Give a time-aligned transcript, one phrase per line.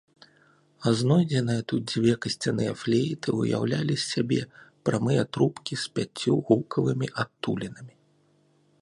[0.99, 4.41] Знойдзеныя тут дзве касцяныя флейты ўяўлялі з сябе
[4.89, 7.95] прамыя трубкі з пяццю гукавымі адтулінамі.